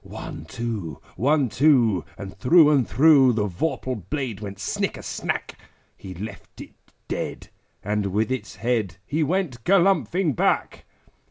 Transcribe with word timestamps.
One, 0.03 0.45
two! 0.45 0.99
One, 1.15 1.47
two! 1.47 2.05
And 2.17 2.35
through 2.35 2.71
and 2.71 2.89
through 2.89 3.33
The 3.33 3.45
vorpal 3.45 4.09
blade 4.09 4.39
went 4.39 4.57
snicker 4.57 5.03
snack! 5.03 5.55
He 5.95 6.15
left 6.15 6.59
it 6.59 6.73
dead, 7.07 7.49
and 7.83 8.07
with 8.07 8.31
its 8.31 8.55
head 8.55 8.97
He 9.05 9.21
went 9.21 9.63
galumphing 9.63 10.35
back. 10.35 10.85